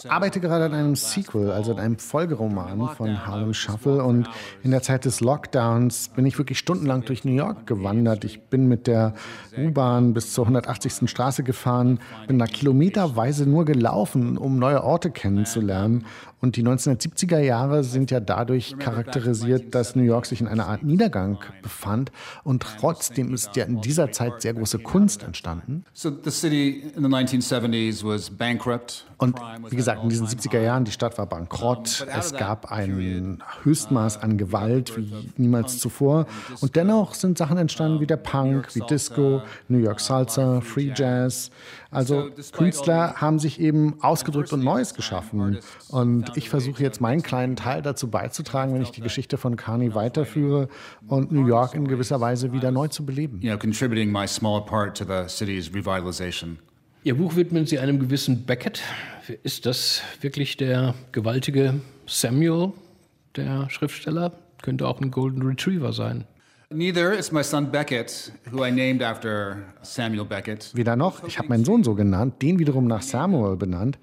Arbeite 0.09 0.39
gerade 0.39 0.67
an 0.67 0.75
einem 0.75 0.97
Sequel, 0.97 1.51
also 1.51 1.73
an 1.73 1.79
einem 1.79 1.99
Folgeroman 1.99 2.91
von 2.91 3.27
Harlem 3.27 3.55
Shuffle. 3.55 4.05
Und 4.05 4.29
in 4.63 4.71
der 4.71 4.83
Zeit 4.83 5.05
des 5.05 5.21
Lockdowns 5.21 6.11
bin 6.11 6.27
ich 6.27 6.39
wirklich 6.39 6.59
stundenlang 6.59 7.05
durch 7.05 7.25
New 7.25 7.33
York 7.33 7.67
gewandert. 7.67 8.25
Ich 8.25 8.43
bin 8.43 8.69
mit 8.69 8.87
der 8.87 9.15
U-Bahn 9.57 10.15
bis 10.15 10.33
zur 10.33 10.45
180. 10.45 11.09
Straße 11.11 11.43
gefahren, 11.43 12.01
bin 12.29 12.39
da 12.39 12.47
kilometerweise 12.47 13.49
nur 13.49 13.65
gelaufen, 13.65 14.37
um 14.37 14.59
neue 14.59 14.85
Orte 14.85 15.11
kennenzulernen. 15.11 16.05
Und 16.43 16.57
die 16.57 16.65
1970er 16.65 17.39
Jahre 17.39 17.85
sind 17.85 18.11
ja 18.11 18.19
dadurch 18.19 18.77
charakterisiert, 18.77 19.77
dass 19.77 19.95
New 19.95 20.03
York 20.03 20.27
sich 20.27 20.41
in 20.41 20.49
einer 20.49 20.67
Art 20.67 20.83
Niedergang 20.83 21.39
befand. 21.63 22.11
Und 22.43 22.65
trotzdem 22.81 23.33
ist 23.33 23.55
ja 23.55 23.65
in 23.65 23.81
dieser 23.81 24.11
Zeit 24.11 24.43
sehr 24.43 24.55
große 24.55 24.81
Kunst 24.81 25.23
entstanden. 25.23 25.85
So 25.93 26.11
the 26.11 26.33
city 26.33 26.83
in 26.97 27.05
the 27.05 27.09
1970s 27.09 28.03
und 29.23 29.41
wie 29.71 29.77
gesagt, 29.77 30.03
in 30.03 30.09
diesen 30.09 30.27
70er 30.27 30.61
Jahren, 30.61 30.85
die 30.85 30.91
Stadt 30.91 31.17
war 31.17 31.27
bankrott. 31.27 32.05
Es 32.13 32.33
gab 32.33 32.73
ein 32.73 33.39
Höchstmaß 33.63 34.21
an 34.21 34.37
Gewalt 34.37 34.97
wie 34.97 35.31
niemals 35.37 35.79
zuvor. 35.79 36.27
Und 36.61 36.75
dennoch 36.75 37.15
sind 37.15 37.39
Sachen 37.39 37.57
entstanden 37.57 38.01
wie 38.01 38.07
der 38.07 38.17
Punk, 38.17 38.75
wie 38.75 38.81
Disco, 38.81 39.43
New 39.69 39.79
York 39.79 40.01
Salsa, 40.01 40.61
Free 40.61 40.93
Jazz. 40.95 41.51
Also 41.93 42.31
Künstler 42.53 43.15
haben 43.21 43.39
sich 43.39 43.61
eben 43.61 44.03
ausgedrückt 44.03 44.53
und 44.53 44.65
Neues 44.65 44.95
geschaffen. 44.95 45.59
Und 45.89 46.37
ich 46.37 46.49
versuche 46.49 46.83
jetzt 46.83 47.01
meinen 47.01 47.23
kleinen 47.23 47.55
Teil 47.55 47.81
dazu 47.83 48.11
beizutragen, 48.11 48.75
wenn 48.75 48.83
ich 48.83 48.91
die 48.91 49.03
Geschichte 49.03 49.37
von 49.37 49.57
Carney 49.57 49.95
weiterführe 49.95 50.69
und 51.07 51.31
New 51.31 51.47
York 51.47 51.75
in 51.75 51.87
gewisser 51.87 52.21
Weise 52.21 52.53
wieder 52.53 52.73
neu 52.73 52.89
zu 52.89 53.07
beleben. 53.07 53.39
You 53.41 53.51
know, 53.51 53.59
contributing 53.59 54.11
my 54.11 54.27
small 54.27 54.65
part 54.65 54.97
to 54.97 55.05
the 55.05 55.29
city's 55.29 55.73
revitalization. 55.73 56.59
Ihr 57.05 57.17
Buch 57.17 57.35
widmen 57.35 57.67
Sie 57.67 57.81
einem 57.81 57.99
gewissen 57.99 58.45
Beckett. 58.45 58.81
Ist 59.43 59.67
das 59.67 60.03
wirklich 60.21 60.57
der 60.57 60.95
gewaltige 61.11 61.81
Samuel, 62.07 62.75
der 63.35 63.69
Schriftsteller? 63.71 64.39
Könnte 64.63 64.87
auch 64.87 65.01
ein 65.01 65.11
Golden 65.11 65.43
Retriever 65.43 65.93
sein. 65.93 66.29
Neither 66.73 67.13
is 67.13 67.31
my 67.33 67.43
son 67.43 67.71
Beckett, 67.71 68.33
who 68.51 68.65
I 68.65 68.71
named 68.71 69.03
after 69.03 69.59
Samuel 69.83 70.25
Beckett. 70.25 70.71
Weder 70.75 70.97
noch, 70.97 71.25
ich 71.25 71.39
habe 71.39 71.49
meinen 71.49 71.65
Sohn 71.65 71.85
so 71.85 71.95
genannt, 71.95 72.41
den 72.41 72.59
wiederum 72.59 72.87
nach 72.87 73.03
Samuel 73.03 73.57
benannt. 73.57 73.99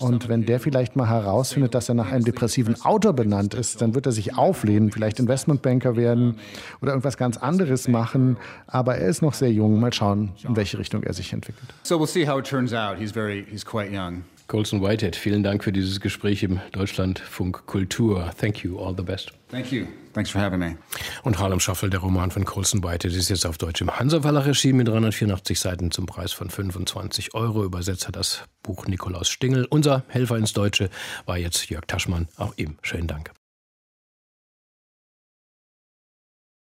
Und 0.00 0.28
wenn 0.28 0.44
der 0.44 0.58
vielleicht 0.58 0.96
mal 0.96 1.08
herausfindet, 1.08 1.74
dass 1.74 1.88
er 1.88 1.94
nach 1.94 2.10
einem 2.10 2.24
depressiven 2.24 2.80
Autor 2.82 3.12
benannt 3.12 3.54
ist, 3.54 3.80
dann 3.80 3.94
wird 3.94 4.06
er 4.06 4.12
sich 4.12 4.36
auflehnen, 4.36 4.90
vielleicht 4.90 5.20
Investmentbanker 5.20 5.96
werden 5.96 6.38
oder 6.80 6.92
irgendwas 6.92 7.16
ganz 7.16 7.36
anderes 7.36 7.88
machen. 7.88 8.36
Aber 8.66 8.96
er 8.96 9.08
ist 9.08 9.22
noch 9.22 9.34
sehr 9.34 9.52
jung. 9.52 9.78
Mal 9.78 9.92
schauen, 9.92 10.32
in 10.42 10.56
welche 10.56 10.78
Richtung 10.78 11.02
er 11.04 11.12
sich 11.12 11.32
entwickelt. 11.32 11.68
So 11.84 11.96
we'll 11.96 12.06
see 12.06 12.26
how 12.26 12.38
it 12.38 12.46
turns 12.46 12.72
out. 12.72 12.98
He's 12.98 13.12
very, 13.12 13.46
he's 13.48 13.64
quite 13.64 13.90
young. 13.92 14.24
Colson 14.48 14.80
Whitehead, 14.80 15.14
vielen 15.14 15.42
Dank 15.42 15.62
für 15.62 15.72
dieses 15.72 16.00
Gespräch 16.00 16.42
im 16.42 16.58
Deutschlandfunk 16.72 17.66
Kultur. 17.66 18.30
Thank 18.40 18.64
you, 18.64 18.78
all 18.78 18.94
the 18.96 19.02
best. 19.02 19.30
Thank 19.50 19.70
you. 19.70 19.84
Thanks 20.14 20.30
for 20.30 20.40
having 20.40 20.58
me. 20.58 20.78
Und 21.22 21.38
Harlem 21.38 21.60
Shuffle, 21.60 21.90
der 21.90 22.00
Roman 22.00 22.30
von 22.30 22.46
Colson 22.46 22.82
Whitehead, 22.82 23.14
ist 23.14 23.28
jetzt 23.28 23.44
auf 23.44 23.58
Deutsch 23.58 23.82
im 23.82 23.90
Hansa 23.90 24.22
Verlag 24.22 24.46
erschienen 24.46 24.78
mit 24.78 24.88
384 24.88 25.60
Seiten 25.60 25.90
zum 25.90 26.06
Preis 26.06 26.32
von 26.32 26.48
25 26.48 27.34
Euro. 27.34 27.62
Übersetzt 27.62 28.08
hat 28.08 28.16
das 28.16 28.44
Buch 28.62 28.86
Nikolaus 28.86 29.28
Stingel. 29.28 29.66
Unser 29.68 30.04
Helfer 30.08 30.38
ins 30.38 30.54
Deutsche 30.54 30.88
war 31.26 31.36
jetzt 31.36 31.68
Jörg 31.68 31.84
Taschmann. 31.86 32.28
Auch 32.38 32.54
ihm 32.56 32.78
schönen 32.80 33.06
Dank. 33.06 33.32